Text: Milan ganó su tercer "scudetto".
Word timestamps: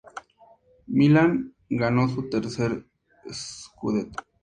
Milan 0.87 1.53
ganó 1.69 2.07
su 2.09 2.27
tercer 2.27 2.87
"scudetto". 3.31 4.23